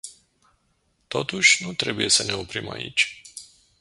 Totuși, 1.07 1.63
nu 1.65 1.73
trebuie 1.73 2.09
să 2.09 2.23
ne 2.23 2.33
oprim 2.33 2.69
aici. 2.69 3.21